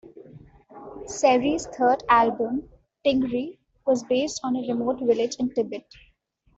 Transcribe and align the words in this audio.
Serrie's 1.05 1.67
third 1.77 2.01
album, 2.09 2.67
"Tingri", 3.05 3.59
was 3.85 4.03
based 4.05 4.39
on 4.43 4.55
a 4.55 4.67
remote 4.67 4.97
village 4.99 5.35
in 5.35 5.53
Tibet. 5.53 5.85